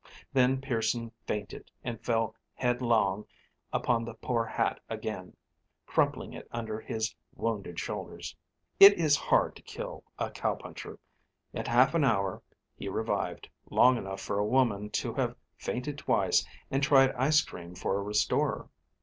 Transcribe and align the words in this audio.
Then 0.33 0.61
Pearson 0.61 1.11
fainted 1.27 1.69
and 1.83 2.03
fell 2.03 2.33
head 2.55 2.81
long 2.81 3.27
upon 3.71 4.03
the 4.03 4.15
poor 4.15 4.43
hat 4.45 4.79
again, 4.89 5.35
crumpling 5.85 6.33
it 6.33 6.47
under 6.51 6.79
his 6.79 7.13
wounded 7.35 7.79
shoulders. 7.79 8.35
It 8.79 8.93
is 8.93 9.15
hard 9.15 9.55
to 9.57 9.61
kill 9.61 10.03
a 10.17 10.31
cowpuncher. 10.31 10.97
In 11.53 11.65
half 11.67 11.93
an 11.93 12.03
hour 12.03 12.41
he 12.75 12.89
revived—long 12.89 13.95
enough 13.95 14.21
for 14.21 14.39
a 14.39 14.43
woman 14.43 14.89
to 14.89 15.13
have 15.13 15.35
fainted 15.55 15.99
twice 15.99 16.43
and 16.71 16.81
tried 16.81 17.11
ice 17.11 17.43
cream 17.43 17.75
for 17.75 17.95
a 17.95 18.01
restorer. 18.01 18.69